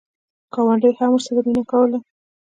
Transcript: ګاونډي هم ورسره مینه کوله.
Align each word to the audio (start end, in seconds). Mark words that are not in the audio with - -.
ګاونډي 0.53 0.91
هم 0.99 1.09
ورسره 1.13 1.39
مینه 1.45 1.63
کوله. 1.71 1.97